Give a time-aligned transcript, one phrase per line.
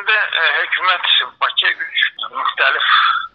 [0.00, 1.08] Əslində ə, hökumət
[1.40, 2.02] Bakıya üç
[2.32, 2.86] müxtəlif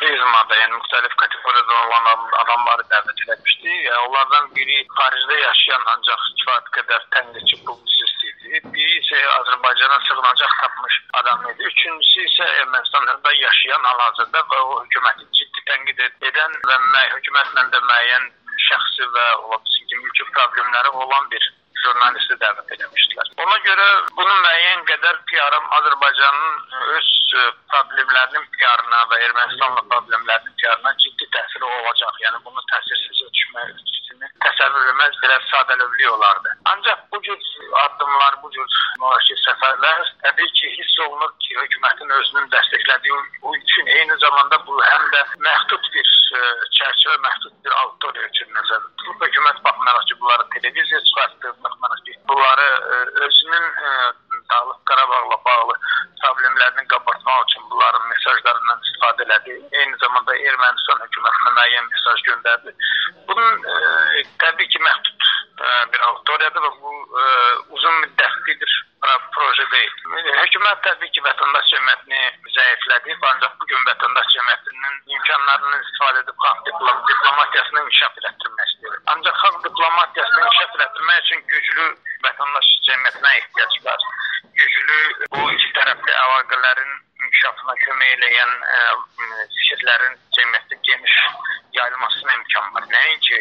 [0.00, 2.06] prizmada, yəni müxtəlif kateqoriyada olan
[2.40, 3.74] adamları dəvət etmişdi.
[3.84, 8.62] Yəni, onlardan biri xaricdə yaşayan ancaq kifayət qədər tənqidçi publisist idi.
[8.72, 11.68] Biri isə Azərbaycana sığınacaq tapmış adam idi.
[11.74, 16.02] Üçüncüsü isə Ermənistanda yaşayan hal-hazırda və o hökuməti ciddi tənqid
[16.32, 16.80] edən və
[17.18, 18.32] hökumətlə də müəyyən
[18.70, 19.28] şəxsi və
[19.68, 21.52] ki, mülki problemləri olan bir
[21.86, 23.32] jurnalisti dəvət etmişdilər.
[23.44, 23.88] Ona görə
[24.18, 26.48] bunun müəyyən qədər PR-ım Azərbaycanın
[26.96, 27.10] öz
[27.40, 32.22] e, problemlərinin PR-ına və Ermənistanla problemlərinin PR-ına ciddi təsiri olacaq.
[32.26, 34.05] Yəni bunu təsirsiz düşməsini
[34.96, 36.48] etməz biraz sadəlövlük olardı.
[36.64, 37.38] Ancaq bu cür
[37.84, 38.66] addımlar, bu cür
[39.00, 44.80] müvafiq səfərlər təbii ki, hiss olunur ki, hökumətin özünün dəstəklədiyi bu üçün eyni zamanda bu
[44.82, 46.40] həm də məhdud bir e,
[46.78, 49.26] çərçivə, məhdud bir auditoriya üçün nəzərdə tutulub.
[49.26, 52.96] Hökumət baxmayaraq ki, bunları televiziya çıxartdı, baxmayaraq ki, bunları e,
[53.28, 53.90] özünün e,
[54.50, 55.74] Dağlıq Qarabağla bağlı
[56.22, 59.56] problemlərini qabartmaq üçün bunların mesajlarından istifadə elədi.
[59.78, 62.74] Eyni zamanda Ermənistan hökumətinə müəyyən mesaj göndərdi.
[63.28, 63.76] Bunun ə,
[64.42, 65.72] təbii ki, məhdud ə,
[66.44, 66.48] və
[66.82, 67.24] bu ə,
[67.72, 68.72] uzun müddətli bir
[69.36, 69.92] proje deyil.
[70.40, 72.20] Hökumət təbii ki, vətəndaş cəmiyyətini
[72.56, 76.62] zəiflədib, ancaq bu gün vətəndaş cəmiyyətinin imkanlarını istifadə edib xalq
[77.10, 78.98] diplomatiyasını inkişaf etdirmək istəyir.
[79.14, 81.88] Ancaq xalq diplomatiyasını inkişaf etdirmək üçün güclü
[82.26, 84.06] vətəndaş cəmiyyətinə ehtiyac var.
[84.60, 85.00] Güclü
[85.36, 86.92] bu iki tərəfli əlaqələrin
[87.26, 88.80] inkişafına kömək edən ə,
[89.60, 91.16] fikirlərin cəmiyyətdə geniş
[91.76, 92.84] yayılmasına imkan var.
[92.92, 93.35] Nəinki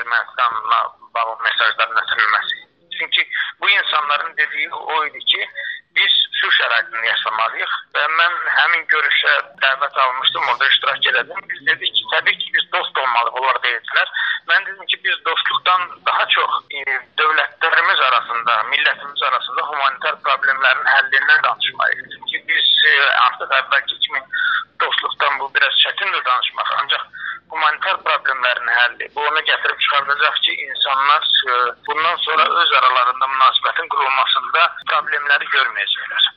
[0.00, 0.80] Ermənistanla
[1.14, 2.56] bağlı mesajların ötürülməsi.
[2.98, 3.28] Çünki
[3.60, 5.48] bu insanların dediyi o idi ki,
[5.96, 11.40] biz sülh şəraitində yaşamalıyıq və mən həmin görüşə dəvət almışdım, orada iştirak elədim.
[11.52, 14.12] Biz dedik ki, təbii ki, biz dost olmalıyıq, onlar dedilər.
[14.50, 16.84] Mən dedim ki, biz dostluqdan daha çox e,
[17.22, 22.10] dövlətlərimiz arasında, millətimiz arasında humanitar problemlərin həllindən danışmalıyıq.
[22.14, 22.94] Çünki biz e,
[23.26, 24.22] artıq əvvəlki kimi
[24.84, 26.76] dostluqdan bu biraz çətindir danışmaq.
[26.82, 27.08] Ancaq
[27.50, 28.02] humanitar
[28.40, 31.52] problemlərin həlli bu onu gətirib çıxardacaq ki, insanlar e,
[31.86, 36.30] bundan sonra öz aralarında münasibətin qurulmasında problemləri görməyəcəklər.